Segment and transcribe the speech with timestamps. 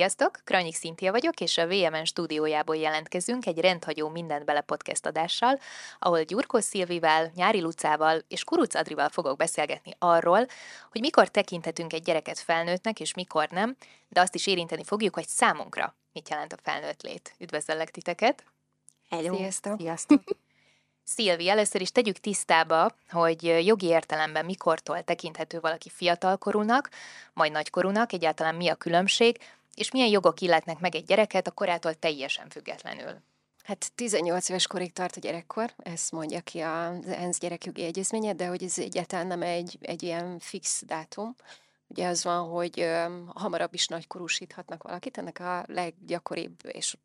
[0.00, 0.40] Sziasztok!
[0.44, 5.58] Kranyik Szintia vagyok, és a VMN stúdiójából jelentkezünk egy rendhagyó Mindent Bele podcast adással,
[5.98, 10.46] ahol Gyurkó Szilvivel, Nyári Lucával és Kuruc Adrival fogok beszélgetni arról,
[10.90, 13.76] hogy mikor tekinthetünk egy gyereket felnőttnek, és mikor nem,
[14.08, 17.34] de azt is érinteni fogjuk, hogy számunkra mit jelent a felnőtt lét.
[17.38, 18.44] Üdvözöllek titeket!
[19.08, 19.36] Hello!
[19.36, 19.78] Sziasztok!
[19.78, 20.22] Sziasztok!
[21.04, 26.90] Szilvi, először is tegyük tisztába, hogy jogi értelemben mikortól tekinthető valaki fiatalkorúnak,
[27.32, 29.38] majd nagykorúnak, egyáltalán mi a különbség,
[29.74, 33.22] és milyen jogok illetnek meg egy gyereket a korától teljesen függetlenül.
[33.62, 38.46] Hát 18 éves korig tart a gyerekkor, ezt mondja ki az ENSZ gyerekjogi egyezménye, de
[38.46, 41.34] hogy ez egyáltalán nem egy, egy ilyen fix dátum.
[41.86, 46.96] Ugye az van, hogy ö, hamarabb is nagykorúsíthatnak valakit, ennek a leggyakoribb és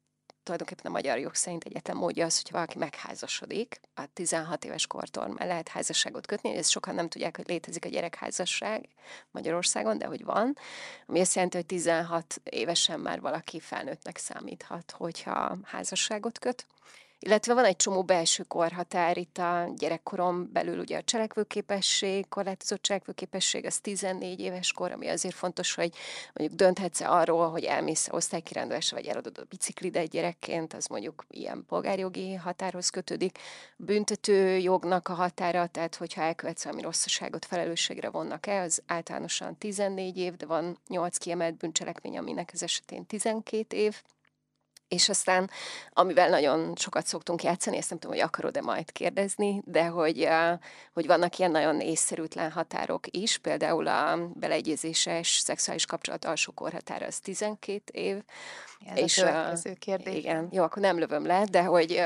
[0.45, 5.35] tulajdonképpen a magyar jog szerint egyetlen módja az, hogy valaki megházasodik, a 16 éves kortól
[5.37, 8.87] lehet házasságot kötni, ezt sokan nem tudják, hogy létezik a gyerekházasság
[9.31, 10.57] Magyarországon, de hogy van,
[11.07, 16.65] ami azt jelenti, hogy 16 évesen már valaki felnőttnek számíthat, hogyha házasságot köt.
[17.19, 23.65] Illetve van egy csomó belső korhatár itt a gyerekkoron belül, ugye a cselekvőképesség, korlátozott cselekvőképesség,
[23.65, 25.95] az 14 éves kor, ami azért fontos, hogy
[26.33, 32.33] mondjuk dönthetsz arról, hogy elmész osztálykirándulásra, vagy eladod a biciklidet gyerekként, az mondjuk ilyen polgárjogi
[32.33, 33.37] határhoz kötődik.
[33.77, 40.17] Büntető jognak a határa, tehát hogyha elkövetsz valami rosszaságot, felelősségre vonnak el, az általánosan 14
[40.17, 44.01] év, de van 8 kiemelt bűncselekmény, aminek az esetén 12 év
[44.87, 45.49] és aztán,
[45.89, 50.27] amivel nagyon sokat szoktunk játszani, ezt nem tudom, hogy akarod-e majd kérdezni, de hogy,
[50.93, 57.19] hogy vannak ilyen nagyon észszerűtlen határok is, például a beleegyezéses szexuális kapcsolat alsó korhatára az
[57.19, 58.23] 12 év.
[58.85, 60.15] Ez és a következő kérdés.
[60.15, 62.03] Igen, jó, akkor nem lövöm le, de hogy,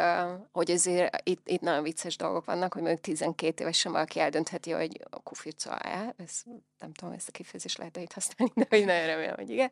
[0.52, 5.02] hogy azért itt, itt nagyon vicces dolgok vannak, hogy mondjuk 12 évesen valaki eldöntheti, hogy
[5.10, 6.42] a kufica ez,
[6.80, 9.72] nem tudom, ezt a kifejezést lehet itt használni, de hogy nagyon remélem, hogy igen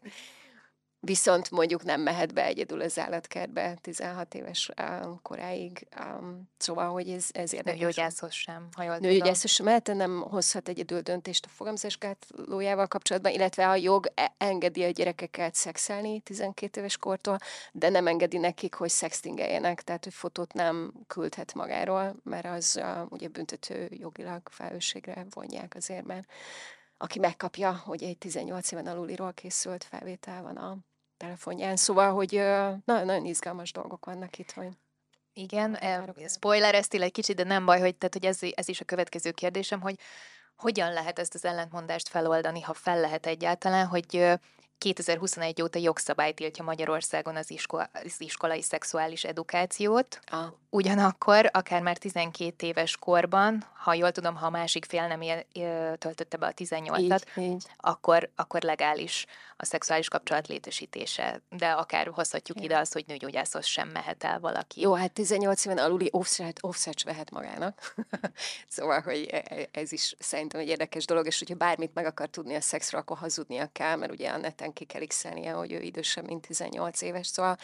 [1.00, 4.72] viszont mondjuk nem mehet be egyedül az állatkertbe 16 éves
[5.22, 5.88] koráig.
[6.58, 7.80] Szóval, hogy ez, ez érdekes.
[7.80, 13.70] Nőgyógyászhoz sem, ha jól Nőgyógyászhoz sem mehet, nem hozhat egyedül döntést a fogamzásgátlójával kapcsolatban, illetve
[13.70, 17.38] a jog e, engedi a gyerekeket szexelni 12 éves kortól,
[17.72, 23.28] de nem engedi nekik, hogy szextingeljenek, tehát hogy fotót nem küldhet magáról, mert az ugye
[23.28, 26.28] büntető jogilag felelősségre vonják azért, mert
[26.98, 30.78] aki megkapja, hogy egy 18 éven aluliról készült felvétel van a
[31.18, 31.76] telefonján.
[31.76, 32.32] Szóval, hogy
[32.86, 34.70] nagyon, nagyon izgalmas dolgok vannak itt, hogy
[35.34, 38.82] igen, e, spoiler ezt egy kicsit, de nem baj, hogy, tehát, hogy ez, ez is
[38.82, 39.96] a következő kérdésem, hogy
[40.56, 44.38] hogyan lehet ezt az ellentmondást feloldani, ha fel lehet egyáltalán, hogy
[44.78, 50.20] 2021 óta jogszabály tiltja Magyarországon az, iskola, az iskolai szexuális edukációt.
[50.26, 50.46] Ah.
[50.70, 55.46] Ugyanakkor, akár már 12 éves korban, ha jól tudom, ha a másik fél nem él,
[55.98, 59.26] töltötte be a 18-at, akkor, akkor legális
[59.58, 61.42] a szexuális kapcsolat létesítése.
[61.50, 64.82] De akár hozhatjuk ide azt, hogy nőgyógyászhoz sem mehet el valaki.
[64.82, 67.94] Jó, hát 18 éven aluli offset, offset vehet magának.
[68.68, 72.28] szóval, hogy e, e, ez is szerintem egy érdekes dolog, és hogyha bármit meg akar
[72.28, 75.02] tudni a szexről, akkor hazudnia kell, mert ugye a neten ki kell
[75.54, 77.28] hogy ő idősebb, mint 18 éves.
[77.28, 77.58] Szóval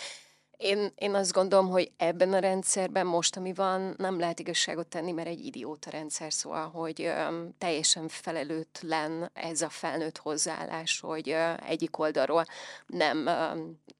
[0.57, 5.11] én, én azt gondolom, hogy ebben a rendszerben most, ami van, nem lehet igazságot tenni,
[5.11, 11.53] mert egy idióta rendszer, szóval, hogy ö, teljesen felelőtlen ez a felnőtt hozzáállás, hogy ö,
[11.65, 12.45] egyik oldalról
[12.85, 13.51] nem, ö,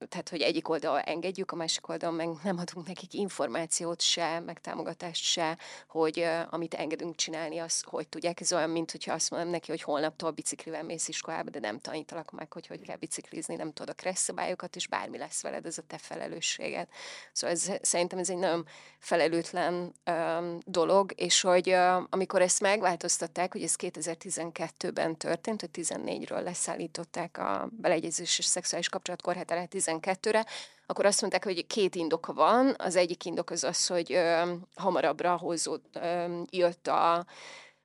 [0.08, 4.62] tehát, hogy egyik oldalról engedjük, a másik oldalon meg nem adunk nekik információt se, meg
[4.62, 8.41] támogatást se, hogy ö, amit engedünk csinálni, az hogy tudják.
[8.41, 12.31] Ez olyan, mint hogyha azt mondom neki, hogy holnaptól biciklivel mész iskolába, de nem tanítalak
[12.31, 15.81] meg, hogy hogy kell biciklizni, nem tudod a kresszabályokat, és bármi lesz veled, ez a
[15.88, 16.90] te felelős felelősséget.
[17.31, 18.66] Szóval ez, szerintem ez egy nagyon
[19.00, 26.44] felelőtlen um, dolog, és hogy uh, amikor ezt megváltoztatták, hogy ez 2012-ben történt, hogy 14-ről
[26.44, 30.46] leszállították a beleegyezés és szexuális kapcsolat korhatárát 12-re,
[30.85, 32.76] akkor azt mondták, hogy két indoka van.
[32.78, 37.26] Az egyik indok az az, hogy ö, hamarabbra hozott, ö, jött a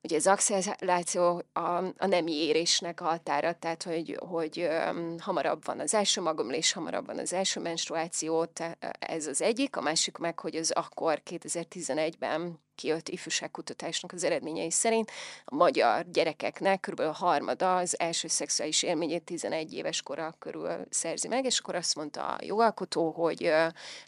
[0.02, 1.60] Ugye az acceleráció a,
[1.98, 4.68] a nemi érésnek a határa, tehát hogy, hogy
[5.18, 8.46] hamarabb van az első magomlés, hamarabb van az első menstruáció,
[8.98, 15.10] ez az egyik, a másik meg, hogy az akkor 2011-ben kijött ifjúságkutatásnak az eredményei szerint
[15.44, 17.00] a magyar gyerekeknek kb.
[17.00, 21.96] a harmada az első szexuális élményét 11 éves kora körül szerzi meg, és akkor azt
[21.96, 23.52] mondta a jogalkotó, hogy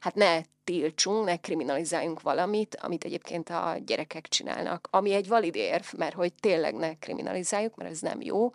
[0.01, 5.85] hát ne tiltsunk, ne kriminalizáljunk valamit, amit egyébként a gyerekek csinálnak, ami egy valid érv,
[5.97, 8.51] mert hogy tényleg ne kriminalizáljuk, mert ez nem jó,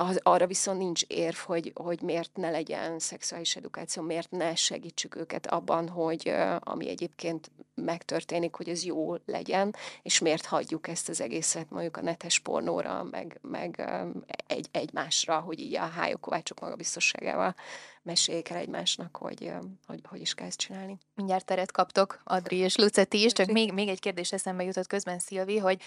[0.00, 5.16] az, arra viszont nincs érv, hogy, hogy miért ne legyen szexuális edukáció, miért ne segítsük
[5.16, 11.20] őket abban, hogy ami egyébként megtörténik, hogy ez jó legyen, és miért hagyjuk ezt az
[11.20, 13.90] egészet mondjuk a netes pornóra, meg, meg
[14.46, 17.54] egy, egymásra, hogy így a hályok kovácsok magabiztosságával
[18.02, 19.52] meséljék el egymásnak, hogy,
[19.86, 20.98] hogy hogy is kell ezt csinálni.
[21.14, 25.18] Mindjárt teret kaptok, Adri és Luceti is, csak még, még egy kérdés eszembe jutott közben,
[25.18, 25.82] Szilvi, hogy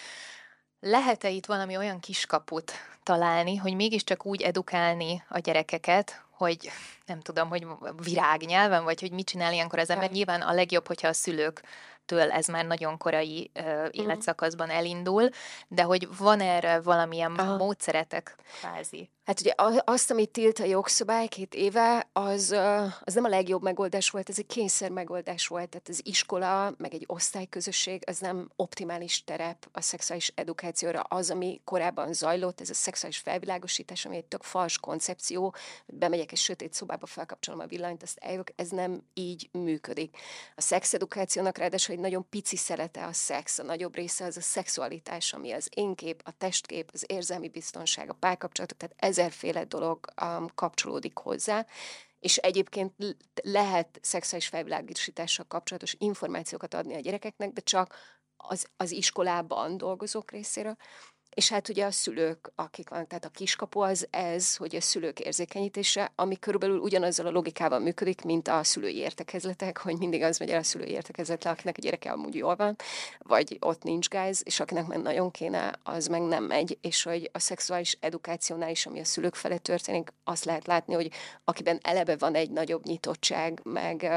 [0.81, 2.71] lehet-e itt valami olyan kiskaput
[3.03, 6.69] találni, hogy mégiscsak úgy edukálni a gyerekeket, hogy
[7.11, 7.67] nem tudom, hogy
[8.03, 10.11] virágnyelven, vagy hogy mit csinál ilyenkor az ember.
[10.11, 11.61] Nyilván a legjobb, hogyha a szülők
[12.05, 15.29] től ez már nagyon korai uh, életszakaszban elindul,
[15.67, 17.57] de hogy van erre valamilyen Aha.
[17.57, 19.09] módszeretek kvázi?
[19.25, 19.53] Hát ugye
[19.83, 22.55] azt, amit tilt a jogszabály két éve, az,
[23.03, 26.93] az nem a legjobb megoldás volt, ez egy kényszer megoldás volt, tehát az iskola, meg
[26.93, 30.99] egy osztályközösség, az nem optimális terep a szexuális edukációra.
[30.99, 35.53] Az, ami korábban zajlott, ez a szexuális felvilágosítás, ami egy tök fals koncepció,
[35.85, 40.18] hogy bemegyek egy sötét szobába, felkapcsolom a villanyt, azt eljövök, ez nem így működik.
[40.56, 45.33] A szexedukációnak ráadásul egy nagyon pici szelete a szex, a nagyobb része az a szexualitás,
[45.33, 50.48] ami az én kép, a testkép, az érzelmi biztonság, a párkapcsolatok, tehát ezerféle dolog um,
[50.56, 51.65] kapcsolódik hozzá,
[52.19, 52.94] és egyébként
[53.44, 57.95] lehet szexuális felvilágosítással kapcsolatos információkat adni a gyerekeknek, de csak
[58.38, 60.77] az, az iskolában dolgozók részéről.
[61.35, 65.19] És hát ugye a szülők, akik vannak, tehát a kiskapu az ez, hogy a szülők
[65.19, 70.49] érzékenyítése, ami körülbelül ugyanazzal a logikával működik, mint a szülői értekezletek, hogy mindig az megy
[70.49, 72.75] el a szülői értekezletre, akinek a gyereke amúgy jól van,
[73.17, 77.29] vagy ott nincs gáz, és akinek meg nagyon kéne, az meg nem megy, és hogy
[77.33, 81.11] a szexuális edukációnál is, ami a szülők felé történik, azt lehet látni, hogy
[81.43, 84.11] akiben eleve van egy nagyobb nyitottság, meg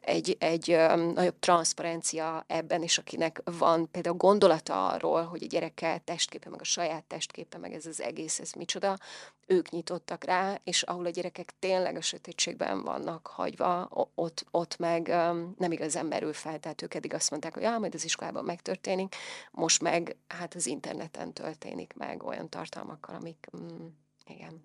[0.00, 0.76] egy, egy
[1.14, 6.60] nagyobb transzparencia ebben, és akinek van például gondolata arról, hogy a gyereke testkép testképe, meg
[6.60, 8.98] a saját testképe, meg ez az egész, ez micsoda,
[9.46, 15.06] ők nyitottak rá, és ahol a gyerekek tényleg a sötétségben vannak hagyva, ott, ott meg
[15.06, 18.44] um, nem igazán merül fel, tehát ők eddig azt mondták, hogy ja, majd az iskolában
[18.44, 19.14] megtörténik,
[19.50, 23.86] most meg hát az interneten történik meg olyan tartalmakkal, amik, mm,
[24.26, 24.64] igen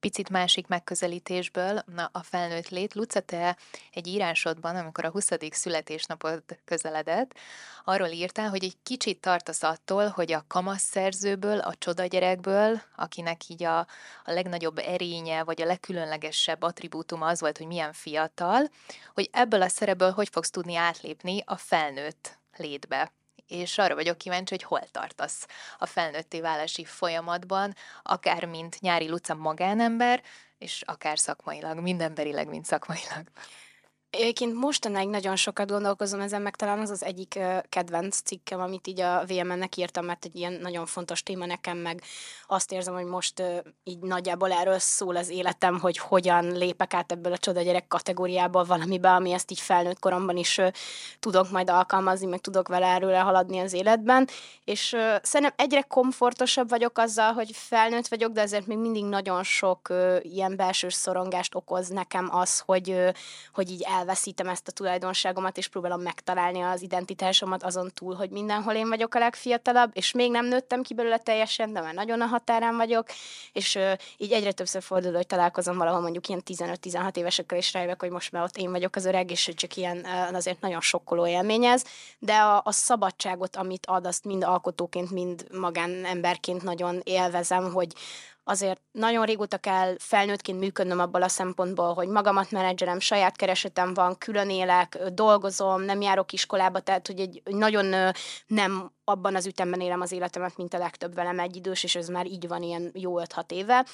[0.00, 2.94] picit másik megközelítésből, na, a felnőtt lét.
[2.94, 3.56] Luca, te
[3.92, 5.28] egy írásodban, amikor a 20.
[5.50, 7.34] születésnapod közeledett,
[7.84, 13.62] arról írtál, hogy egy kicsit tartasz attól, hogy a kamasz szerzőből, a csodagyerekből, akinek így
[13.62, 13.86] a, a
[14.32, 18.70] legnagyobb erénye, vagy a legkülönlegesebb attribútuma az volt, hogy milyen fiatal,
[19.14, 23.12] hogy ebből a szerepből hogy fogsz tudni átlépni a felnőtt létbe
[23.46, 25.46] és arra vagyok kíváncsi, hogy hol tartasz
[25.78, 30.22] a felnőtté válási folyamatban, akár mint nyári Luca magánember,
[30.58, 33.24] és akár szakmailag, mindenberileg, mint szakmailag.
[34.18, 39.00] Egyébként mostanáig nagyon sokat gondolkozom ezen, meg talán az az egyik kedvenc cikkem, amit így
[39.00, 42.02] a VMN-nek írtam, mert egy ilyen nagyon fontos téma nekem, meg
[42.46, 43.42] azt érzem, hogy most
[43.84, 48.64] így nagyjából erről szól az életem, hogy hogyan lépek át ebből a csoda gyerek kategóriából
[48.64, 50.60] valamibe, ami ezt így felnőtt koromban is
[51.20, 54.28] tudok majd alkalmazni, meg tudok vele erről haladni az életben,
[54.64, 59.92] és szerintem egyre komfortosabb vagyok azzal, hogy felnőtt vagyok, de ezért még mindig nagyon sok
[60.22, 63.00] ilyen belső szorongást okoz nekem az, hogy,
[63.52, 68.30] hogy így el elveszítem ezt a tulajdonságomat, és próbálom megtalálni az identitásomat azon túl, hogy
[68.30, 72.20] mindenhol én vagyok a legfiatalabb, és még nem nőttem ki belőle teljesen, de már nagyon
[72.20, 73.06] a határán vagyok,
[73.52, 78.00] és uh, így egyre többször fordul, hogy találkozom valahol mondjuk ilyen 15-16 évesekkel, és rájövök,
[78.00, 81.64] hogy most már ott én vagyok az öreg, és csak ilyen azért nagyon sokkoló élmény
[81.64, 81.84] ez,
[82.18, 87.92] de a, a szabadságot, amit ad, azt mind alkotóként, mind magánemberként nagyon élvezem, hogy,
[88.48, 94.18] azért nagyon régóta kell felnőttként működnöm abból a szempontból, hogy magamat menedzserem, saját keresetem van,
[94.18, 98.12] külön élek, dolgozom, nem járok iskolába, tehát hogy egy nagyon
[98.46, 102.26] nem abban az ütemben élem az életemet, mint a legtöbb velem idős, és ez már
[102.26, 103.86] így van ilyen jó 5-6 éve,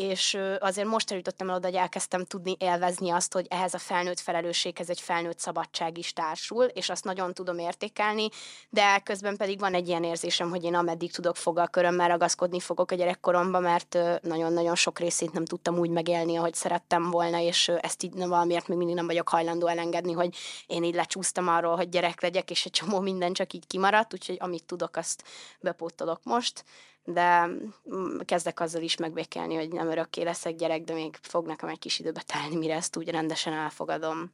[0.00, 4.20] és azért most eljutottam el oda, hogy elkezdtem tudni élvezni azt, hogy ehhez a felnőtt
[4.20, 8.28] felelősséghez egy felnőtt szabadság is társul, és azt nagyon tudom értékelni,
[8.68, 12.94] de közben pedig van egy ilyen érzésem, hogy én ameddig tudok fogalkörömmel ragaszkodni fogok a
[12.94, 18.12] gyerekkoromba, mert nagyon-nagyon sok részét nem tudtam úgy megélni, ahogy szerettem volna, és ezt így
[18.14, 22.50] valamiért még mindig nem vagyok hajlandó elengedni, hogy én így lecsúsztam arról, hogy gyerek legyek,
[22.50, 25.24] és egy csomó minden csak így kimaradt, úgyhogy amit tudok, azt
[25.60, 26.64] bepótolok most
[27.04, 27.46] de
[27.94, 31.78] mm, kezdek azzal is megbékelni, hogy nem örökké leszek gyerek, de még fog nekem egy
[31.78, 34.32] kis időbe telni, mire ezt úgy rendesen elfogadom.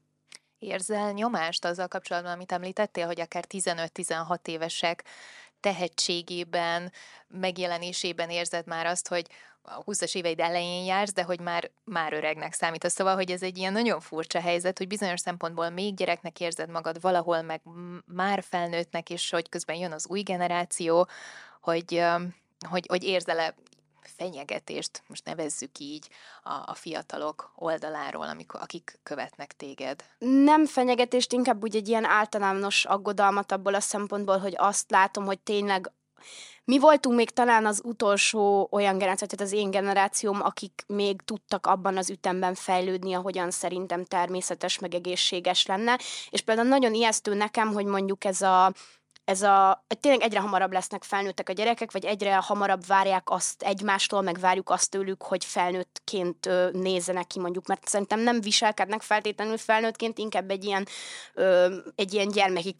[0.58, 5.04] Érzel nyomást azzal kapcsolatban, amit említettél, hogy akár 15-16 évesek
[5.60, 6.92] tehetségében,
[7.28, 9.26] megjelenésében érzed már azt, hogy
[9.62, 12.92] a 20-as éveid elején jársz, de hogy már, már öregnek számítasz.
[12.92, 17.00] Szóval, hogy ez egy ilyen nagyon furcsa helyzet, hogy bizonyos szempontból még gyereknek érzed magad
[17.00, 17.60] valahol, meg
[18.04, 21.08] már felnőttnek, és hogy közben jön az új generáció,
[21.60, 22.04] hogy
[22.66, 23.54] hogy, hogy érzel-e
[24.16, 26.08] fenyegetést, most nevezzük így,
[26.42, 30.04] a, a fiatalok oldaláról, amikor, akik követnek téged?
[30.18, 35.38] Nem fenyegetést, inkább úgy egy ilyen általános aggodalmat abból a szempontból, hogy azt látom, hogy
[35.38, 35.90] tényleg
[36.64, 41.66] mi voltunk még talán az utolsó olyan generáció, tehát az én generációm, akik még tudtak
[41.66, 45.98] abban az ütemben fejlődni, ahogyan szerintem természetes, meg egészséges lenne.
[46.30, 48.72] És például nagyon ijesztő nekem, hogy mondjuk ez a
[49.26, 54.20] ez a, tényleg egyre hamarabb lesznek felnőttek a gyerekek, vagy egyre hamarabb várják azt egymástól,
[54.20, 59.58] meg várjuk azt tőlük, hogy felnőttként ö, nézzenek ki mondjuk, mert szerintem nem viselkednek feltétlenül
[59.58, 60.86] felnőttként, inkább egy ilyen,
[61.34, 62.74] ö, egy ilyen gyermeki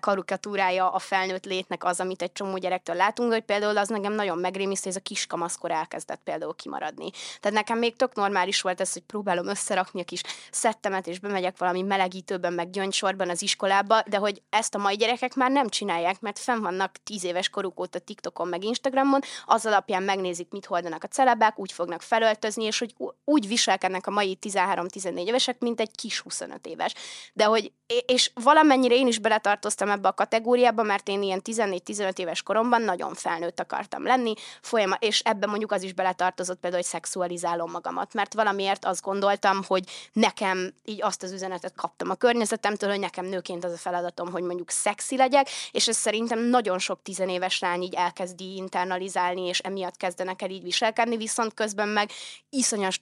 [0.00, 4.38] karikatúrája a felnőtt létnek az, amit egy csomó gyerektől látunk, hogy például az nekem nagyon
[4.38, 7.10] megrémiszt, hogy ez a kiskamaszkor elkezdett például kimaradni.
[7.40, 10.20] Tehát nekem még tök normális volt ez, hogy próbálom összerakni a kis
[10.50, 15.34] szettemet, és bemegyek valami melegítőben, meg gyöngysorban az iskolába, de hogy ezt a mai gyerekek
[15.34, 20.02] már nem csinálják, mert fenn vannak tíz éves koruk óta TikTokon meg Instagramon, az alapján
[20.02, 22.94] megnézik, mit hordanak a celebák, úgy fognak felöltözni, és hogy
[23.24, 26.94] úgy viselkednek a mai 13-14 évesek, mint egy kis 25 éves.
[27.32, 27.72] De hogy,
[28.06, 33.14] és valamennyire én is beletartoztam ebbe a kategóriába, mert én ilyen 14-15 éves koromban nagyon
[33.14, 38.34] felnőtt akartam lenni, folyamat, és ebben mondjuk az is beletartozott például, hogy szexualizálom magamat, mert
[38.34, 43.64] valamiért azt gondoltam, hogy nekem így azt az üzenetet kaptam a környezetemtől, hogy nekem nőként
[43.64, 47.94] az a feladatom, hogy mondjuk szexi legyek, és ez szerintem nagyon sok tizenéves lány így
[47.94, 52.10] elkezdi internalizálni, és emiatt kezdenek el így viselkedni, viszont közben meg
[52.50, 53.00] iszonyas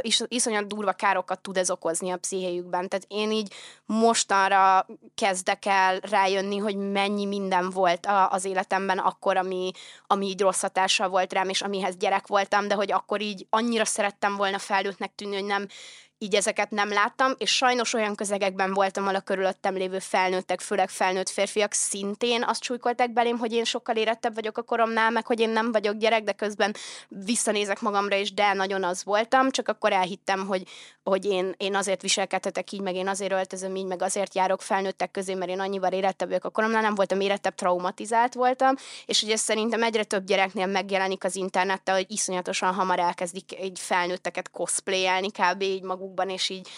[0.00, 2.88] is, iszonyat durva károkat tud ez okozni a pszichéjükben.
[2.88, 3.52] Tehát én így
[3.86, 9.70] mostanra kezdek el rájönni, hogy mennyi minden volt a, az életemben akkor, ami,
[10.06, 13.84] ami így rossz hatással volt rám, és amihez gyerek voltam, de hogy akkor így annyira
[13.84, 15.66] szerettem volna felnőttnek tűnni, hogy nem
[16.18, 20.88] így ezeket nem láttam, és sajnos olyan közegekben voltam, ahol a körülöttem lévő felnőttek, főleg
[20.88, 25.40] felnőtt férfiak szintén azt súlykolták belém, hogy én sokkal érettebb vagyok a koromnál, meg hogy
[25.40, 26.74] én nem vagyok gyerek, de közben
[27.08, 30.62] visszanézek magamra, és de nagyon az voltam, csak akkor elhittem, hogy,
[31.02, 35.10] hogy én, én azért viselkedhetek így, meg én azért öltözöm így, meg azért járok felnőttek
[35.10, 38.74] közé, mert én annyival érettebb vagyok a koromnál, nem voltam érettebb, traumatizált voltam,
[39.06, 44.50] és ugye szerintem egyre több gyereknél megjelenik az interneten, hogy iszonyatosan hamar elkezdik egy felnőtteket
[44.50, 45.62] cosplayelni, kb.
[45.62, 46.68] így maguk magukban, és így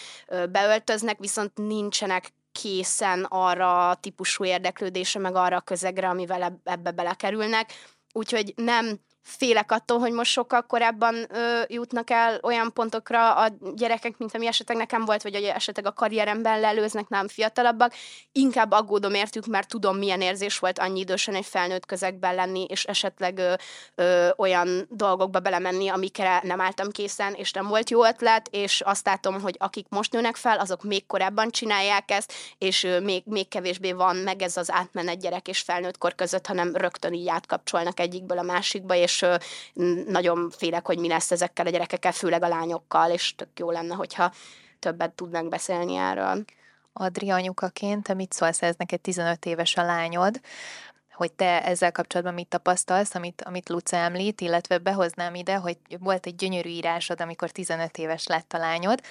[0.49, 7.73] beöltöznek, viszont nincsenek készen arra a típusú érdeklődése, meg arra a közegre, amivel ebbe belekerülnek.
[8.13, 14.17] Úgyhogy nem félek attól, hogy most sokkal korábban ö, jutnak el olyan pontokra a gyerekek,
[14.17, 17.93] mint ami esetleg nekem volt, vagy hogy esetleg a karrieremben lelőznek nem fiatalabbak.
[18.31, 22.83] Inkább aggódom értük, mert tudom, milyen érzés volt annyi idősen egy felnőtt közegben lenni, és
[22.83, 23.53] esetleg ö,
[23.95, 29.05] ö, olyan dolgokba belemenni, amikre nem álltam készen, és nem volt jó ötlet, és azt
[29.05, 33.47] látom, hogy akik most nőnek fel, azok még korábban csinálják ezt, és ö, még, még
[33.47, 37.99] kevésbé van meg ez az átmenet gyerek és felnőtt kor között, hanem rögtön így átkapcsolnak
[37.99, 39.25] egyikből a másikba, és és
[40.07, 43.95] nagyon félek, hogy mi lesz ezekkel a gyerekekkel, főleg a lányokkal, és tök jó lenne,
[43.95, 44.33] hogyha
[44.79, 46.43] többet tudnánk beszélni erről.
[46.93, 50.39] Adri anyukaként, te mit szólsz ez neked 15 éves a lányod,
[51.13, 56.25] hogy te ezzel kapcsolatban mit tapasztalsz, amit, amit Luca említ, illetve behoznám ide, hogy volt
[56.25, 59.01] egy gyönyörű írásod, amikor 15 éves lett a lányod,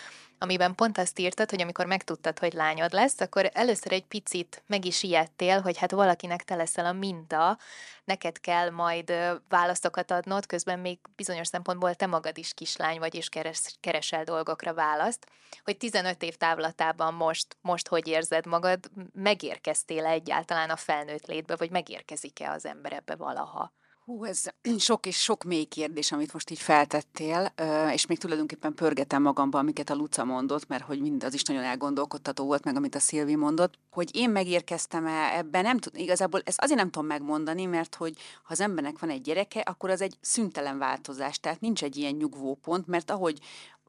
[0.43, 4.85] amiben pont azt írtad, hogy amikor megtudtad, hogy lányod lesz, akkor először egy picit meg
[4.85, 7.59] is ijedtél, hogy hát valakinek te leszel a minta,
[8.05, 9.13] neked kell majd
[9.49, 14.75] válaszokat adnod, közben még bizonyos szempontból te magad is kislány vagy, és keres, keresel dolgokra
[14.75, 15.27] választ,
[15.65, 21.57] hogy 15 év távlatában most, most hogy érzed magad, megérkeztél -e egyáltalán a felnőtt létbe,
[21.57, 23.73] vagy megérkezik-e az ember ebbe valaha?
[24.11, 24.45] Hú, ez
[24.79, 27.53] sok és sok mély kérdés, amit most így feltettél,
[27.93, 31.63] és még tulajdonképpen pörgetem magamba, amiket a Luca mondott, mert hogy mind az is nagyon
[31.63, 36.61] elgondolkodtató volt, meg amit a Szilvi mondott, hogy én megérkeztem-e ebben, nem tudom, igazából ezt
[36.61, 40.17] azért nem tudom megmondani, mert hogy ha az embernek van egy gyereke, akkor az egy
[40.21, 43.39] szüntelen változás, tehát nincs egy ilyen nyugvópont, mert ahogy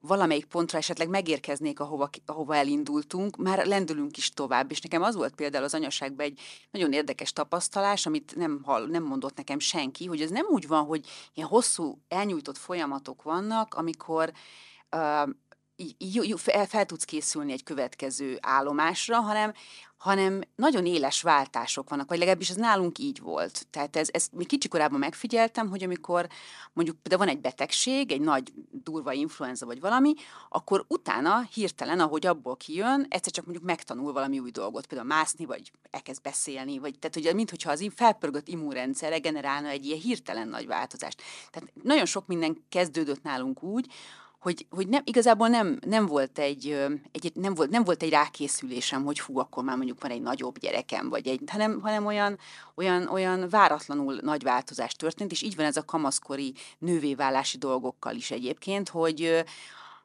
[0.01, 4.71] valamelyik pontra esetleg megérkeznék, ahova, ahova elindultunk, már lendülünk is tovább.
[4.71, 6.39] És nekem az volt például az anyaságban egy
[6.71, 10.85] nagyon érdekes tapasztalás, amit nem, hall, nem mondott nekem senki, hogy ez nem úgy van,
[10.85, 14.31] hogy ilyen hosszú, elnyújtott folyamatok vannak, amikor
[14.91, 15.29] uh,
[16.35, 19.53] fel, fel tudsz készülni egy következő állomásra, hanem,
[19.97, 23.67] hanem nagyon éles váltások vannak, vagy legalábbis ez nálunk így volt.
[23.69, 26.27] Tehát ez, ezt mi kicsikorában megfigyeltem, hogy amikor
[26.73, 30.13] mondjuk de van egy betegség, egy nagy durva influenza vagy valami,
[30.49, 35.45] akkor utána hirtelen, ahogy abból kijön, egyszer csak mondjuk megtanul valami új dolgot, például mászni,
[35.45, 40.67] vagy elkezd beszélni, vagy tehát hogy mintha az felpörgött immunrendszer generálna egy ilyen hirtelen nagy
[40.67, 41.21] változást.
[41.51, 43.91] Tehát nagyon sok minden kezdődött nálunk úgy,
[44.41, 49.03] hogy, hogy nem, igazából nem, nem, volt egy, egy, nem, volt, nem volt egy rákészülésem,
[49.03, 52.37] hogy fú, akkor már mondjuk van egy nagyobb gyerekem, vagy egy, hanem, hanem olyan,
[52.75, 58.31] olyan, olyan váratlanul nagy változás történt, és így van ez a kamaszkori nővéválási dolgokkal is
[58.31, 59.43] egyébként, hogy,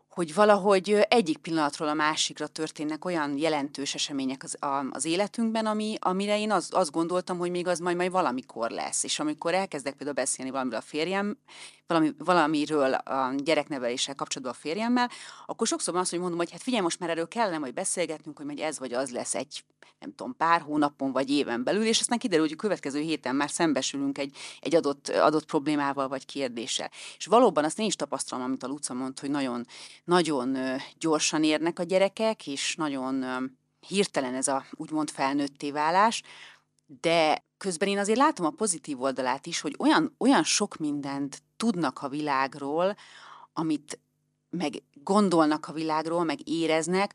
[0.08, 5.96] hogy valahogy egyik pillanatról a másikra történnek olyan jelentős események az, a, az életünkben, ami,
[6.00, 9.04] amire én az, azt gondoltam, hogy még az majd, majd valamikor lesz.
[9.04, 11.38] És amikor elkezdek például beszélni valamiről a férjem,
[11.86, 15.10] valami, valamiről a gyerekneveléssel kapcsolatban a férjemmel,
[15.46, 18.36] akkor sokszor van az, hogy mondom, hogy hát figyelj, most már erről kellene majd beszélgetnünk,
[18.36, 19.64] hogy majd ez vagy az lesz egy,
[19.98, 23.50] nem tudom, pár hónapon vagy éven belül, és aztán kiderül, hogy a következő héten már
[23.50, 26.90] szembesülünk egy, egy adott, adott problémával vagy kérdéssel.
[27.16, 29.66] És valóban azt én is tapasztalom, amit a Luca mondta, hogy nagyon,
[30.04, 30.56] nagyon
[30.98, 33.24] gyorsan érnek a gyerekek, és nagyon
[33.88, 36.22] hirtelen ez a úgymond felnőtté válás,
[37.00, 42.02] de közben én azért látom a pozitív oldalát is, hogy olyan, olyan sok mindent tudnak
[42.02, 42.96] a világról,
[43.52, 43.98] amit
[44.50, 47.14] meg gondolnak a világról, meg éreznek,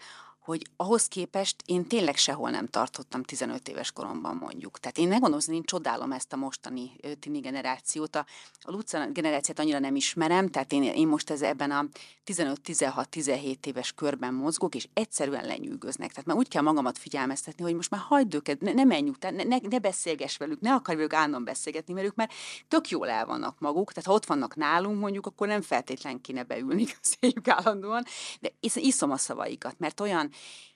[0.51, 4.79] hogy ahhoz képest én tényleg sehol nem tartottam 15 éves koromban mondjuk.
[4.79, 8.15] Tehát én megmondom, én csodálom ezt a mostani tini generációt.
[8.15, 8.25] A,
[8.62, 11.86] a Luca generációt annyira nem ismerem, tehát én, én most ez ebben a
[12.25, 16.10] 15-16-17 éves körben mozgok, és egyszerűen lenyűgöznek.
[16.10, 19.34] Tehát már úgy kell magamat figyelmeztetni, hogy most már hagyd őket, ne, ne menj után,
[19.34, 22.29] ne, ne, ne beszélgess velük, ne akarj velük állandóan beszélgetni, mert ők már
[22.67, 26.43] tök jól el vannak maguk, tehát ha ott vannak nálunk mondjuk, akkor nem feltétlen kéne
[26.43, 28.03] beülni közéjük állandóan,
[28.39, 30.29] de iszom a szavaikat, mert olyan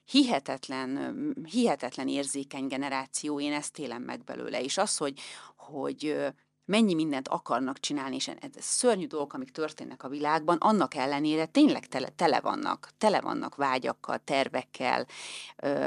[0.05, 4.61] hihetetlen, hihetetlen érzékeny generáció, én ezt élem meg belőle.
[4.61, 5.19] És az, hogy,
[5.55, 6.15] hogy
[6.65, 11.87] mennyi mindent akarnak csinálni, és ez szörnyű dolgok, amik történnek a világban, annak ellenére tényleg
[11.87, 15.07] tele, tele vannak, tele vannak vágyakkal, tervekkel,
[15.55, 15.85] ö,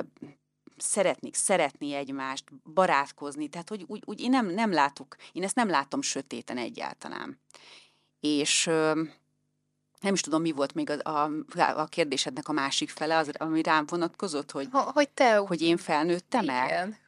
[0.77, 5.69] szeretnék szeretni egymást, barátkozni, tehát hogy úgy, úgy én nem, nem látok, én ezt nem
[5.69, 7.41] látom sötéten egyáltalán.
[8.21, 9.03] És ö,
[10.01, 11.31] nem is tudom, mi volt még a, a,
[11.77, 16.43] a kérdésednek a másik fele, az, ami rám vonatkozott, hogy, hogy, te, hogy én felnőttem
[16.43, 16.57] igen.
[16.57, 16.99] el.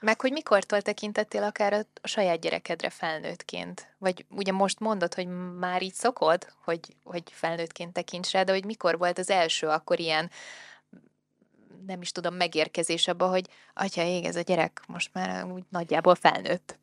[0.00, 3.94] Meg hogy mikortól tekintettél akár a, a saját gyerekedre felnőttként?
[3.98, 5.26] Vagy ugye most mondod, hogy
[5.58, 10.00] már így szokod, hogy, hogy felnőttként tekints rá, de hogy mikor volt az első akkor
[10.00, 10.30] ilyen
[11.86, 16.14] nem is tudom, megérkezés abba, hogy atya ég, ez a gyerek most már úgy nagyjából
[16.14, 16.78] felnőtt.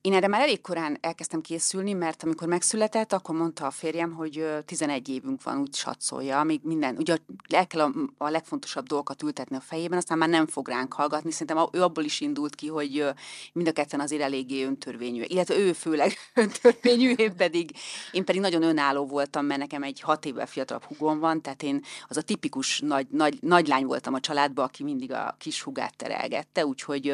[0.00, 4.46] Én erre már elég korán elkezdtem készülni, mert amikor megszületett, akkor mondta a férjem, hogy
[4.64, 7.16] 11 évünk van, úgy satszolja, amíg minden, ugye
[7.48, 11.30] el kell a, a legfontosabb dolgokat ültetni a fejében, aztán már nem fog ránk hallgatni.
[11.30, 13.04] Szerintem ő abból is indult ki, hogy
[13.52, 17.70] mind a ketten azért eléggé öntörvényű, illetve ő főleg öntörvényű, én pedig,
[18.12, 21.84] én pedig nagyon önálló voltam, mert nekem egy hat évvel fiatalabb hugom van, tehát én
[22.08, 25.96] az a tipikus nagy, nagy, nagy lány voltam a családban, aki mindig a kis hugát
[25.96, 27.06] terelgette, úgyhogy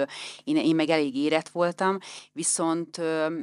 [0.44, 1.98] én, én meg elég érett voltam,
[2.32, 3.00] viszont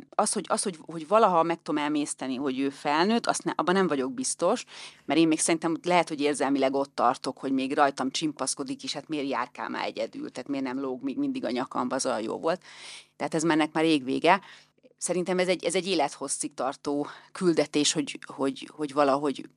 [0.09, 3.73] az, hogy, az hogy, hogy valaha meg tudom emészteni, hogy ő felnőtt, azt ne, abban
[3.73, 4.65] nem vagyok biztos,
[5.05, 9.07] mert én még szerintem lehet, hogy érzelmileg ott tartok, hogy még rajtam csimpaszkodik is, hát
[9.07, 12.37] miért járkál már egyedül, tehát miért nem lóg még mindig a nyakamba, az olyan jó
[12.39, 12.61] volt.
[13.15, 14.41] Tehát ez mennek már rég vége.
[14.97, 19.49] Szerintem ez egy, ez egy élethosszig tartó küldetés, hogy, hogy, hogy valahogy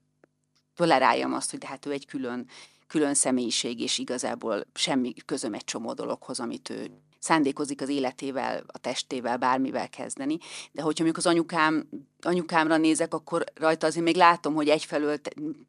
[0.74, 2.46] toleráljam azt, hogy de hát ő egy külön,
[2.86, 6.90] külön személyiség, és igazából semmi közöm egy csomó dologhoz, amit ő
[7.20, 10.38] szándékozik az életével, a testével, bármivel kezdeni.
[10.72, 11.88] De hogyha mondjuk az anyukám,
[12.20, 15.20] anyukámra nézek, akkor rajta azért még látom, hogy egyfelől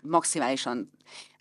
[0.03, 0.91] maximálisan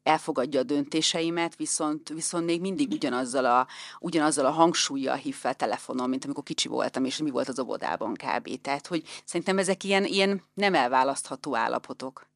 [0.02, 3.66] elfogadja a döntéseimet, viszont, viszont még mindig ugyanazzal a,
[3.98, 8.14] ugyanazzal a hangsúlyjal hív fel telefonon, mint amikor kicsi voltam, és mi volt az óvodában
[8.14, 8.60] kb.
[8.60, 12.28] Tehát, hogy szerintem ezek ilyen, ilyen nem elválasztható állapotok.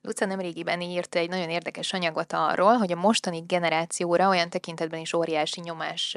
[0.00, 5.12] Luca nemrégiben írt egy nagyon érdekes anyagot arról, hogy a mostani generációra olyan tekintetben is
[5.12, 6.16] óriási nyomás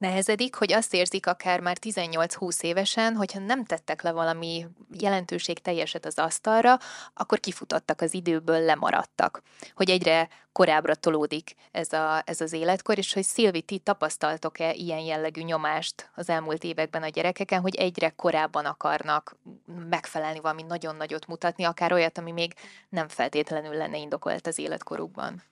[0.00, 4.66] nehezedik, hogy azt érzik akár már 18-20 évesen, hogyha nem tettek le valami
[4.98, 6.78] jelentőség teljeset az asztalra,
[7.14, 9.42] akkor kifutottak az időből, lemaradtak.
[9.74, 15.00] Hogy egyre korábbra tolódik ez, a, ez az életkor, és hogy Szilvi, ti tapasztaltok-e ilyen
[15.00, 19.36] jellegű nyomást az elmúlt években a gyerekeken, hogy egyre korábban akarnak
[19.88, 22.54] megfelelni valami nagyon nagyot mutatni, akár olyat, ami még
[22.88, 25.42] nem feltétlenül lenne indokolt az életkorukban?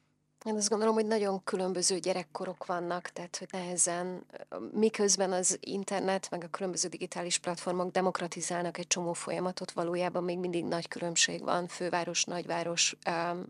[0.44, 4.26] Én azt gondolom, hogy nagyon különböző gyerekkorok vannak, tehát hogy nehezen,
[4.72, 10.64] miközben az internet, meg a különböző digitális platformok demokratizálnak egy csomó folyamatot, valójában még mindig
[10.64, 12.96] nagy különbség van, főváros, nagyváros,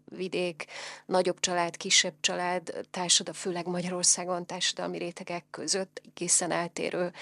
[0.05, 0.65] vidék,
[1.07, 7.13] nagyobb család, kisebb család, társadalom, főleg Magyarországon társadalmi rétegek között egészen eltérő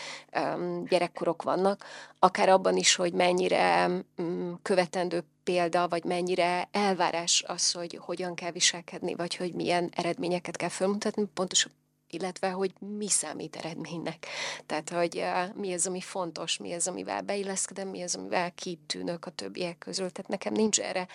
[0.89, 1.85] gyerekkorok vannak,
[2.19, 3.87] akár abban is, hogy mennyire
[4.23, 10.57] mm, követendő példa, vagy mennyire elvárás az, hogy hogyan kell viselkedni, vagy hogy milyen eredményeket
[10.57, 11.73] kell felmutatni, pontosan
[12.09, 14.27] illetve hogy mi számít eredménynek.
[14.67, 19.27] Tehát, hogy uh, mi az, ami fontos, mi az, amivel beilleszkedem, mi az, amivel kitűnök
[19.27, 20.11] a többiek közül.
[20.11, 21.09] Tehát nekem nincs erre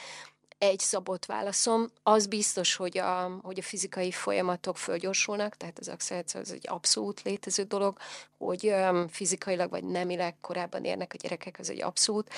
[0.57, 1.87] egy szabott válaszom.
[2.03, 7.21] Az biztos, hogy a, hogy a fizikai folyamatok fölgyorsulnak, tehát az acceleráció az egy abszolút
[7.21, 7.97] létező dolog,
[8.45, 8.73] hogy
[9.09, 12.29] fizikailag vagy nemileg korábban érnek a gyerekek, az egy abszolút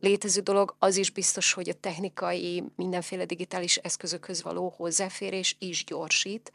[0.00, 0.74] létező dolog.
[0.78, 6.52] Az is biztos, hogy a technikai, mindenféle digitális eszközökhöz való hozzáférés is gyorsít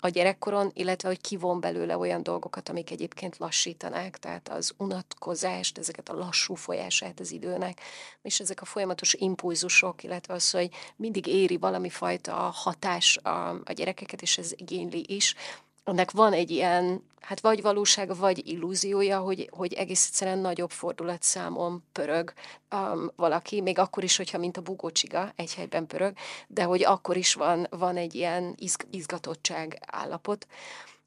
[0.00, 6.08] a gyerekkoron, illetve hogy kivon belőle olyan dolgokat, amik egyébként lassítanák, tehát az unatkozást, ezeket
[6.08, 7.80] a lassú folyását az időnek,
[8.22, 13.72] és ezek a folyamatos impulzusok, illetve az, hogy mindig éri valami fajta hatás a, a
[13.74, 15.34] gyerekeket, és ez igényli is,
[15.84, 21.84] ennek van egy ilyen, hát vagy valósága, vagy illúziója, hogy, hogy egész egyszerűen nagyobb fordulatszámon
[21.92, 22.32] pörög
[22.70, 26.16] um, valaki, még akkor is, hogyha mint a bugócsiga egy helyben pörög,
[26.48, 30.46] de hogy akkor is van, van egy ilyen izg, izgatottság állapot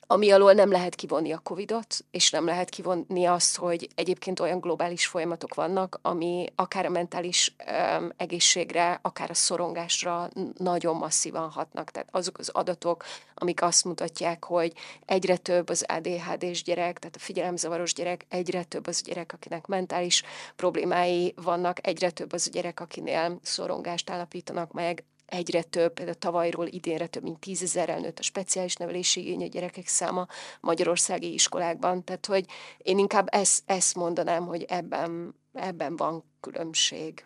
[0.08, 4.60] ami alól nem lehet kivonni a Covidot, és nem lehet kivonni azt, hogy egyébként olyan
[4.60, 7.56] globális folyamatok vannak, ami akár a mentális
[8.00, 11.92] um, egészségre, akár a szorongásra nagyon masszívan hatnak.
[11.92, 14.74] Tehát azok az adatok, amik azt mutatják, hogy
[15.06, 20.24] egyre több az ADHD-s gyerek, tehát a figyelemzavaros gyerek, egyre több az gyerek, akinek mentális
[20.56, 27.08] problémái vannak, egyre több az gyerek, akinél szorongást állapítanak meg, egyre több, például tavalyról idénre
[27.08, 30.28] több mint tízezerrel nőtt a speciális nevelési igényű gyerekek száma
[30.60, 32.04] magyarországi iskolákban.
[32.04, 32.46] Tehát, hogy
[32.78, 37.24] én inkább ezt, ezt mondanám, hogy ebben, ebben van különbség.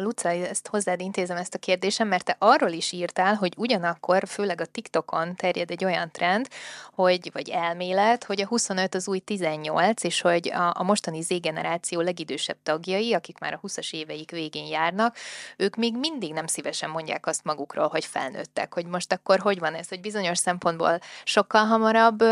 [0.00, 4.60] Luca, ezt hozzád intézem ezt a kérdésem, mert te arról is írtál, hogy ugyanakkor, főleg
[4.60, 6.48] a TikTokon terjed egy olyan trend,
[6.94, 12.00] hogy, vagy elmélet, hogy a 25 az új 18, és hogy a, a mostani Z-generáció
[12.00, 15.16] legidősebb tagjai, akik már a 20-as éveik végén járnak,
[15.56, 19.74] ők még mindig nem szívesen mondják azt magukról, hogy felnőttek, hogy most akkor hogy van
[19.74, 22.22] ez, hogy bizonyos szempontból sokkal hamarabb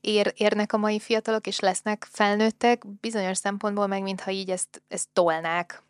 [0.00, 5.08] ér, érnek a mai fiatalok, és lesznek felnőttek, bizonyos szempontból meg mintha így ezt, ezt
[5.12, 5.82] tolnák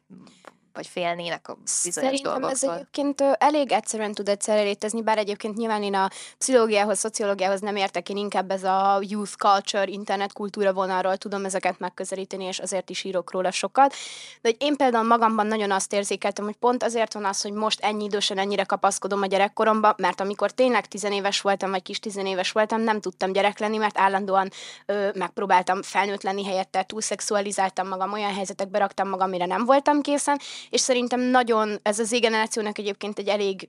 [0.75, 2.71] vagy félnének a bizonyos Szerintem dolgoktól.
[2.71, 7.77] ez egyébként elég egyszerűen tud egyszerre létezni, bár egyébként nyilván én a pszichológiához, szociológiához nem
[7.77, 13.05] értek, én inkább ez a youth culture, internetkultúra vonalról tudom ezeket megközelíteni, és azért is
[13.05, 13.95] írok róla sokat.
[14.41, 17.81] De hogy én például magamban nagyon azt érzékeltem, hogy pont azért van az, hogy most
[17.81, 22.81] ennyi idősen ennyire kapaszkodom a gyerekkoromba, mert amikor tényleg tizenéves voltam, vagy kis tizenéves voltam,
[22.81, 24.51] nem tudtam gyerek lenni, mert állandóan
[24.87, 30.41] ö, megpróbáltam felnőtt lenni helyette, túlszexualizáltam magam, olyan helyzetekbe raktam magam, amire nem voltam készen,
[30.71, 33.69] és szerintem nagyon, ez az ígenerációnak egyébként egy elég,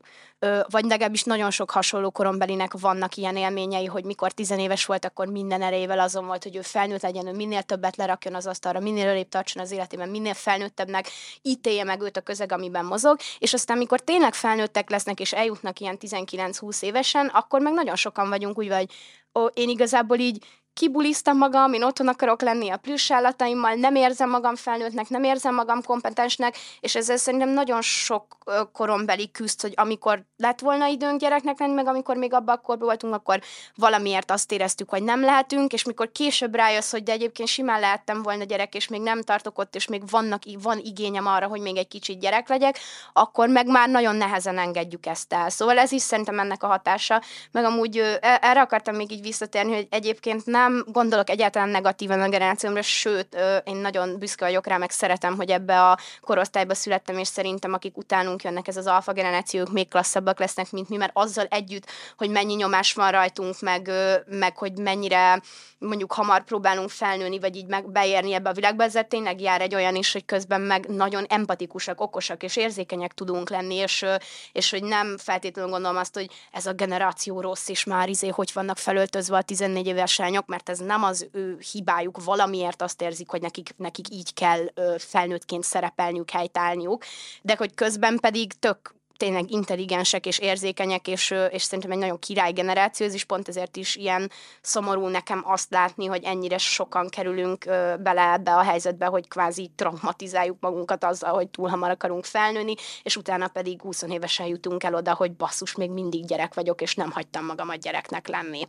[0.70, 5.62] vagy legalábbis nagyon sok hasonló korombelinek vannak ilyen élményei, hogy mikor tizenéves volt, akkor minden
[5.62, 9.30] erejével azon volt, hogy ő felnőtt legyen, ő minél többet lerakjon az asztalra, minél előbb
[9.30, 11.10] tartson az életében, minél felnőttebbnek
[11.42, 15.80] ítélje meg őt a közeg, amiben mozog, és aztán, amikor tényleg felnőttek lesznek, és eljutnak
[15.80, 18.92] ilyen 19-20 évesen, akkor meg nagyon sokan vagyunk úgy, vagy
[19.40, 20.46] ó, én igazából így
[20.76, 25.56] kibuliztam magam, én otthon akarok lenni a plusz állataimmal, nem érzem magam felnőttnek, nem érzem
[25.56, 28.38] magam kompetensnek, és ezzel szerintem nagyon sok
[28.74, 33.14] korombeli küzd, hogy amikor lett volna időnk gyereknek lenni, meg amikor még abban akkor voltunk,
[33.14, 33.42] akkor
[33.76, 38.22] valamiért azt éreztük, hogy nem lehetünk, és mikor később rájössz, hogy de egyébként simán lehettem
[38.22, 41.78] volna gyerek, és még nem tartok ott, és még vannak, van igényem arra, hogy még
[41.78, 42.80] egy kicsit gyerek legyek,
[43.14, 45.50] akkor meg már nagyon nehezen engedjük ezt el.
[45.50, 49.74] Szóval ez is szerintem ennek a hatása, meg amúgy e, erre akartam még így visszatérni,
[49.74, 54.78] hogy egyébként nem nem gondolok egyáltalán negatívan a generációmra, sőt, én nagyon büszke vagyok rá,
[54.78, 59.14] meg szeretem, hogy ebbe a korosztályba születtem, és szerintem akik utánunk jönnek, ez az alfa
[59.14, 63.92] generációk még klasszabbak lesznek, mint mi, mert azzal együtt, hogy mennyi nyomás van rajtunk, meg,
[64.26, 65.42] meg hogy mennyire
[65.78, 69.76] mondjuk hamar próbálunk felnőni, vagy így meg beérni ebbe a világba, ezzel tényleg jár egy
[69.76, 74.06] olyan is, hogy közben meg nagyon empatikusak, okosak és érzékenyek tudunk lenni, és,
[74.52, 78.52] és hogy nem feltétlenül gondolom azt, hogy ez a generáció rossz, és már izé, hogy
[78.54, 83.30] vannak felöltözve a 14 éves lányok, mert ez nem az ő hibájuk, valamiért azt érzik,
[83.30, 87.04] hogy nekik, nekik így kell felnőttként szerepelniük, helytállniuk,
[87.42, 92.52] de hogy közben pedig tök tényleg intelligensek és érzékenyek, és, és szerintem egy nagyon király
[92.52, 97.66] generáció, ez is pont ezért is ilyen szomorú nekem azt látni, hogy ennyire sokan kerülünk
[98.00, 103.16] bele ebbe a helyzetbe, hogy kvázi traumatizáljuk magunkat azzal, hogy túl hamar akarunk felnőni, és
[103.16, 107.12] utána pedig 20 évesen jutunk el oda, hogy basszus, még mindig gyerek vagyok, és nem
[107.12, 108.68] hagytam magamat gyereknek lenni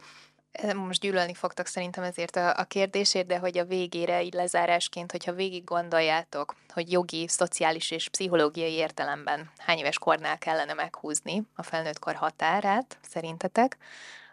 [0.75, 5.33] most gyűlölni fogtak szerintem ezért a, a kérdésért, de hogy a végére így lezárásként, hogyha
[5.33, 11.99] végig gondoljátok, hogy jogi, szociális és pszichológiai értelemben hány éves kornál kellene meghúzni a felnőtt
[11.99, 13.77] kor határát, szerintetek,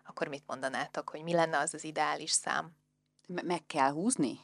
[0.05, 2.71] akkor mit mondanátok, hogy mi lenne az az ideális szám?
[3.27, 4.39] Meg kell húzni?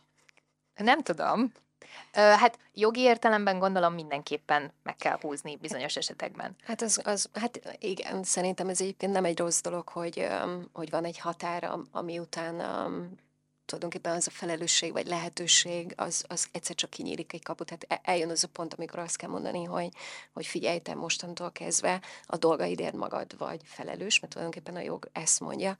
[0.75, 1.51] Nem tudom.
[2.11, 6.55] Hát jogi értelemben gondolom mindenképpen meg kell húzni bizonyos esetekben.
[6.63, 10.27] Hát, az, az, hát igen, szerintem ez egyébként nem egy rossz dolog, hogy,
[10.73, 12.61] hogy van egy határa, ami után
[13.69, 17.67] tulajdonképpen az a felelősség vagy lehetőség, az, az egyszer csak kinyílik egy kaput.
[17.67, 19.89] Tehát e, eljön az a pont, amikor azt kell mondani, hogy,
[20.33, 25.39] hogy figyelj, te mostantól kezdve a dolgaidért magad vagy felelős, mert tulajdonképpen a jog ezt
[25.39, 25.77] mondja.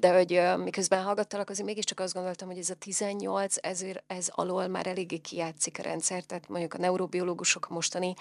[0.00, 4.66] De hogy miközben hallgattalak, azért mégiscsak azt gondoltam, hogy ez a 18, ezért ez alól
[4.66, 8.14] már eléggé kijátszik a rendszer, tehát mondjuk a neurobiológusok a mostani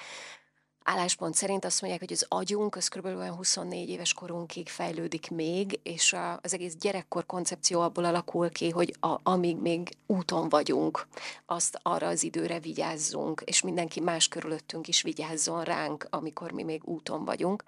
[0.88, 3.06] álláspont szerint azt mondják, hogy az agyunk az kb.
[3.06, 8.96] olyan 24 éves korunkig fejlődik még, és az egész gyerekkor koncepció abból alakul ki, hogy
[9.00, 11.08] a, amíg még úton vagyunk,
[11.46, 16.82] azt arra az időre vigyázzunk, és mindenki más körülöttünk is vigyázzon ránk, amikor mi még
[16.84, 17.64] úton vagyunk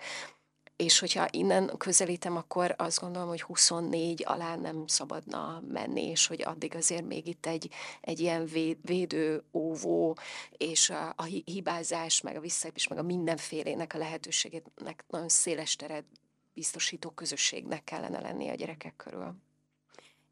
[0.79, 6.43] és hogyha innen közelítem, akkor azt gondolom, hogy 24 alá nem szabadna menni, és hogy
[6.43, 7.69] addig azért még itt egy,
[8.01, 8.49] egy ilyen
[8.81, 10.17] védő, óvó,
[10.57, 16.05] és a, a hibázás, meg a visszaépés, meg a mindenfélének a lehetőségének nagyon széles teret
[16.53, 19.35] biztosító közösségnek kellene lenni a gyerekek körül.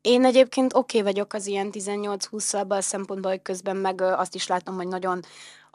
[0.01, 4.47] Én egyébként oké okay vagyok az ilyen 18-20-szal a szempontból, hogy közben meg azt is
[4.47, 5.21] látom, hogy nagyon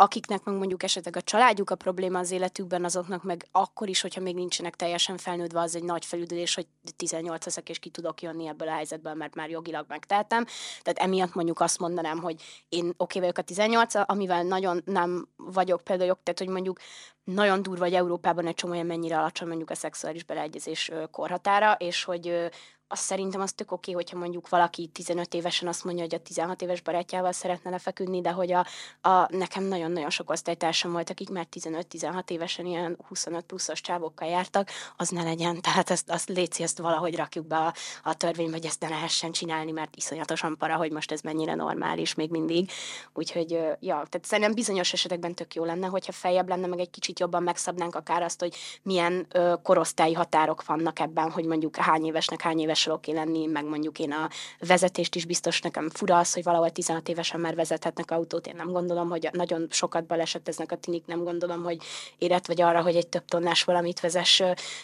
[0.02, 4.20] akiknek meg mondjuk esetleg a családjuk a probléma az életükben, azoknak meg akkor is, hogyha
[4.20, 8.46] még nincsenek teljesen felnőttve, az egy nagy felüldülés, hogy 18 leszek, és ki tudok jönni
[8.46, 10.44] ebből a helyzetből, mert már jogilag megteltem.
[10.82, 15.28] Tehát emiatt mondjuk azt mondanám, hogy én oké okay vagyok a 18 amivel nagyon nem
[15.36, 16.78] vagyok például jog, tehát hogy mondjuk
[17.24, 22.50] nagyon durva, hogy Európában egy csomó mennyire alacsony mondjuk a szexuális beleegyezés korhatára, és hogy
[22.92, 26.62] azt szerintem az tök oké, hogyha mondjuk valaki 15 évesen azt mondja, hogy a 16
[26.62, 28.66] éves barátjával szeretne lefeküdni, de hogy a,
[29.08, 34.68] a nekem nagyon-nagyon sok osztálytársam volt, akik már 15-16 évesen ilyen 25 pluszos csávokkal jártak,
[34.96, 35.60] az ne legyen.
[35.60, 39.32] Tehát ezt, azt létszi, ezt valahogy rakjuk be a, a törvénybe, hogy ezt ne lehessen
[39.32, 42.70] csinálni, mert iszonyatosan para, hogy most ez mennyire normális még mindig.
[43.14, 43.50] Úgyhogy,
[43.80, 47.42] ja, tehát szerintem bizonyos esetekben tök jó lenne, hogyha feljebb lenne, meg egy kicsit jobban
[47.42, 52.60] megszabnánk akár azt, hogy milyen ö, korosztályi határok vannak ebben, hogy mondjuk hány évesnek hány
[52.60, 56.42] éves évesről oké lenni, meg mondjuk én a vezetést is biztos nekem fura az, hogy
[56.42, 58.46] valahol 16 évesen már vezethetnek autót.
[58.46, 61.78] Én nem gondolom, hogy nagyon sokat baleseteznek a tinik, nem gondolom, hogy
[62.18, 64.42] éret vagy arra, hogy egy több tonnás valamit vezess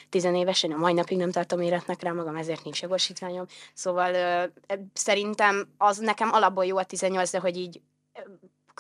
[0.09, 0.71] 10 évesen.
[0.71, 3.47] Én a mai napig nem tartom éretnek rá magam, ezért nincs jogosítványom.
[3.75, 4.13] Szóval
[4.93, 7.81] szerintem az nekem alapból jó a 18, de hogy így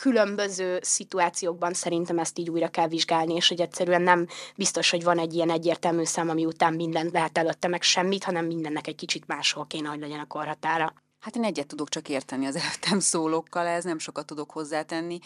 [0.00, 5.18] különböző szituációkban szerintem ezt így újra kell vizsgálni, és hogy egyszerűen nem biztos, hogy van
[5.18, 9.26] egy ilyen egyértelmű szám, ami után mindent lehet előtte, meg semmit, hanem mindennek egy kicsit
[9.26, 10.92] máshol kéne, hogy legyen a korhatára.
[11.20, 15.18] Hát én egyet tudok csak érteni az előttem szólókkal, ez nem sokat tudok hozzátenni.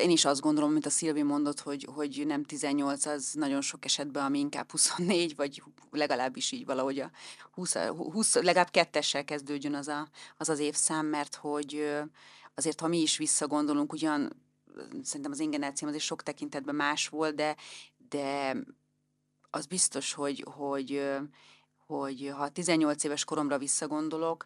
[0.00, 3.84] Én is azt gondolom, mint a Szilvi mondott, hogy, hogy nem 18, az nagyon sok
[3.84, 7.10] esetben, ami inkább 24, vagy legalábbis így valahogy a
[7.54, 7.76] 20,
[8.12, 12.00] 20 legalább kettessel kezdődjön az, a, az az évszám, mert hogy
[12.56, 14.42] azért, ha mi is visszagondolunk, ugyan
[15.02, 17.56] szerintem az én generációm azért sok tekintetben más volt, de,
[18.08, 18.56] de
[19.50, 21.02] az biztos, hogy, hogy,
[21.86, 24.44] hogy ha 18 éves koromra visszagondolok,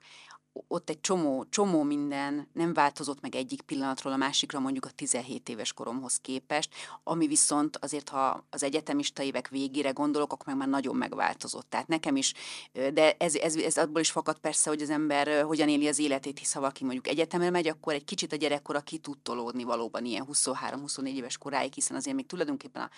[0.68, 5.48] ott egy csomó, csomó minden nem változott meg egyik pillanatról a másikra, mondjuk a 17
[5.48, 10.68] éves koromhoz képest, ami viszont azért, ha az egyetemista évek végére gondolok, akkor meg már
[10.68, 11.70] nagyon megváltozott.
[11.70, 12.34] Tehát nekem is,
[12.72, 16.38] de ez, ez, ez abból is fakad persze, hogy az ember hogyan éli az életét,
[16.38, 20.04] hisz ha valaki mondjuk egyetemre megy, akkor egy kicsit a gyerekkora ki tud tolódni valóban
[20.04, 22.90] ilyen 23-24 éves koráig, hiszen azért még tulajdonképpen, a,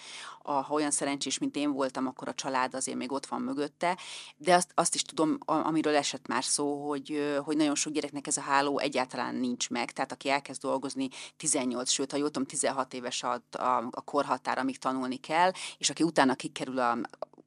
[0.53, 3.99] a, ha olyan szerencsés, mint én voltam, akkor a család azért még ott van mögötte,
[4.37, 8.37] de azt, azt is tudom, amiről esett már szó, hogy hogy nagyon sok gyereknek ez
[8.37, 12.95] a háló egyáltalán nincs meg, tehát aki elkezd dolgozni 18, sőt, ha jól tudom, 16
[12.95, 16.99] éves a, a, a korhatár, amíg tanulni kell, és aki utána kikerül a,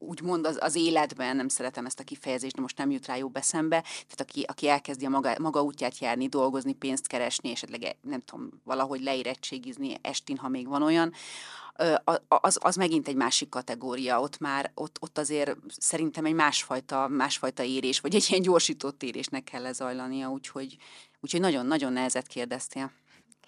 [0.07, 3.27] úgymond az, az életben, nem szeretem ezt a kifejezést, de most nem jut rá jó
[3.27, 8.21] beszembe, tehát aki, aki elkezdi a maga, maga útját járni, dolgozni, pénzt keresni, esetleg nem
[8.21, 11.13] tudom, valahogy leérettségizni estin, ha még van olyan,
[12.27, 14.21] az, az megint egy másik kategória.
[14.21, 19.43] Ott már, ott, ott azért szerintem egy másfajta, másfajta érés, vagy egy ilyen gyorsított érésnek
[19.43, 20.77] kell lezajlania, úgyhogy,
[21.19, 22.91] úgyhogy nagyon-nagyon nehezet kérdeztél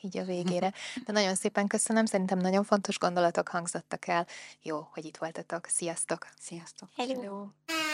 [0.01, 0.73] így a végére.
[1.05, 4.27] De nagyon szépen köszönöm, szerintem nagyon fontos gondolatok hangzottak el.
[4.61, 5.65] Jó, hogy itt voltatok.
[5.65, 6.27] Sziasztok!
[6.39, 6.89] Sziasztok!
[6.95, 7.21] Hello!
[7.21, 7.86] Hello.